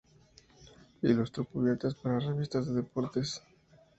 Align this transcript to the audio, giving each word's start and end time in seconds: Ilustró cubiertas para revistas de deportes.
Ilustró 1.03 1.45
cubiertas 1.45 1.93
para 1.93 2.17
revistas 2.19 2.65
de 2.65 2.73
deportes. 2.81 3.43